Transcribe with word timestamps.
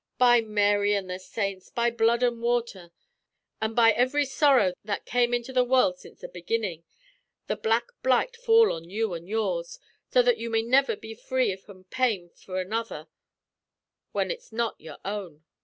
By 0.17 0.41
Mary 0.41 0.95
and 0.95 1.07
the 1.07 1.19
saints, 1.19 1.69
by 1.69 1.91
blood 1.91 2.23
and 2.23 2.41
water, 2.41 2.89
an' 3.61 3.75
by 3.75 3.93
ivry 3.93 4.25
sorrow 4.25 4.73
that 4.83 5.05
came 5.05 5.31
into 5.31 5.53
the 5.53 5.63
world 5.63 5.99
since 5.99 6.21
the 6.21 6.27
beginnin', 6.27 6.83
the 7.45 7.55
black 7.55 7.83
blight 8.01 8.35
fall 8.35 8.71
on 8.73 8.89
you 8.89 9.13
and 9.13 9.29
yours, 9.29 9.77
so 10.09 10.23
that 10.23 10.39
you 10.39 10.49
may 10.49 10.63
niver 10.63 10.95
be 10.95 11.13
free 11.13 11.55
from 11.55 11.83
pain 11.83 12.31
for 12.35 12.59
another 12.59 13.09
when 14.11 14.31
ut's 14.31 14.51
not 14.51 14.81
your 14.81 14.97
own! 15.05 15.43